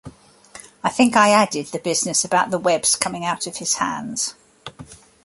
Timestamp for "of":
3.45-3.57